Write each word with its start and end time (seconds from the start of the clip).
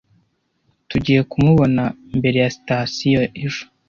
Tugiye 0.89 1.21
kumubona 1.31 1.83
imbere 2.15 2.37
ya 2.43 2.49
sitasiyo 2.55 3.21
ejo. 3.45 3.63